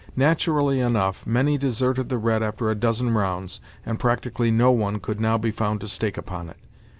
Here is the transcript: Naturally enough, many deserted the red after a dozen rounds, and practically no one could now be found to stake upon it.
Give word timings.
Naturally 0.15 0.79
enough, 0.79 1.27
many 1.27 1.59
deserted 1.59 2.09
the 2.09 2.17
red 2.17 2.41
after 2.41 2.71
a 2.71 2.73
dozen 2.73 3.13
rounds, 3.13 3.59
and 3.85 3.99
practically 3.99 4.49
no 4.49 4.71
one 4.71 4.99
could 4.99 5.21
now 5.21 5.37
be 5.37 5.51
found 5.51 5.79
to 5.81 5.87
stake 5.87 6.17
upon 6.17 6.49
it. 6.49 6.57